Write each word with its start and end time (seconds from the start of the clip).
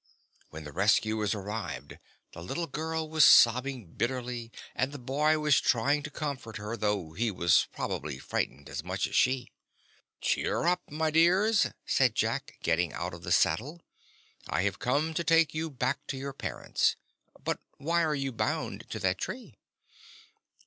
When 0.49 0.63
the 0.63 0.71
rescuers 0.71 1.35
arrived, 1.35 1.99
the 2.31 2.41
little 2.41 2.65
girl 2.65 3.07
was 3.07 3.23
sobbing 3.23 3.85
bitterly 3.85 4.51
and 4.73 4.91
the 4.91 4.97
boy 4.97 5.37
was 5.37 5.61
trying 5.61 6.01
to 6.01 6.09
comfort 6.09 6.57
her, 6.57 6.75
though 6.75 7.13
he 7.13 7.29
was 7.29 7.67
probably 7.71 8.17
frightened 8.17 8.67
as 8.67 8.83
much 8.83 9.05
as 9.05 9.15
she. 9.15 9.51
"Cheer 10.19 10.63
up, 10.65 10.81
my 10.89 11.11
dears," 11.11 11.67
said 11.85 12.15
Jack, 12.15 12.57
getting 12.63 12.91
out 12.93 13.13
of 13.13 13.21
the 13.21 13.31
saddle. 13.31 13.79
"I 14.49 14.63
have 14.63 14.79
come 14.79 15.13
to 15.13 15.23
take 15.23 15.53
you 15.53 15.69
back 15.69 16.07
to 16.07 16.17
your 16.17 16.33
parents. 16.33 16.95
But 17.39 17.59
why 17.77 18.03
are 18.03 18.15
you 18.15 18.31
bound 18.31 18.89
to 18.89 18.97
that 18.97 19.19
tree?" 19.19 19.55